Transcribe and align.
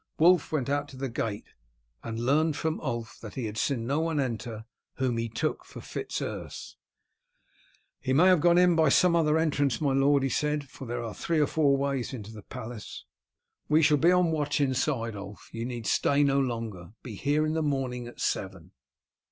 Wulf 0.17 0.51
went 0.51 0.67
out 0.67 0.87
to 0.87 0.97
the 0.97 1.09
gate, 1.09 1.45
and 2.01 2.19
learnt 2.19 2.55
from 2.55 2.81
Ulf 2.81 3.19
that 3.19 3.35
he 3.35 3.45
had 3.45 3.55
seen 3.55 3.85
no 3.85 3.99
one 3.99 4.19
enter 4.19 4.65
whom 4.95 5.19
he 5.19 5.29
took 5.29 5.63
for 5.63 5.79
Fitz 5.79 6.23
Urse. 6.23 6.75
"He 7.99 8.11
may 8.11 8.25
have 8.25 8.41
gone 8.41 8.57
in 8.57 8.75
by 8.75 8.89
some 8.89 9.15
other 9.15 9.37
entrance, 9.37 9.79
my 9.79 9.93
lord," 9.93 10.23
he 10.23 10.29
said, 10.29 10.67
"for 10.67 10.87
there 10.87 11.03
are 11.03 11.13
three 11.13 11.39
or 11.39 11.45
four 11.45 11.77
ways 11.77 12.13
into 12.15 12.31
the 12.31 12.41
palace." 12.41 13.05
"We 13.69 13.83
shall 13.83 13.97
be 13.97 14.11
on 14.11 14.31
watch 14.31 14.59
inside, 14.59 15.15
Ulf. 15.15 15.49
You 15.53 15.65
need 15.65 15.85
stay 15.85 16.23
no 16.23 16.39
longer. 16.39 16.93
Be 17.03 17.13
here 17.13 17.45
in 17.45 17.53
the 17.53 17.61
morning 17.61 18.07
at 18.07 18.19
seven." 18.19 18.71